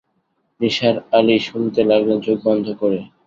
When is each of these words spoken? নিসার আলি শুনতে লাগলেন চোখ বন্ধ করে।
নিসার 0.59 0.95
আলি 1.17 1.35
শুনতে 1.47 1.81
লাগলেন 1.91 2.17
চোখ 2.25 2.37
বন্ধ 2.47 2.65
করে। 2.81 2.99